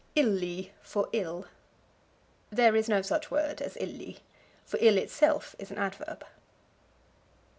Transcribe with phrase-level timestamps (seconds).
[0.15, 1.45] Illy for Ill.
[2.49, 4.17] There is no such word as illy,
[4.65, 6.25] for ill itself is an adverb.